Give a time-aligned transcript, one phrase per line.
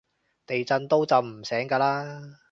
[0.47, 2.37] 地震都震唔醒㗎喇